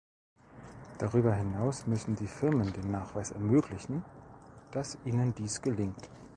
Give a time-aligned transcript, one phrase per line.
[0.97, 4.03] Darüber hinaus müssen die Firmen den Nachweis ermöglichen,
[4.71, 6.09] dass ihnen dies gelingt.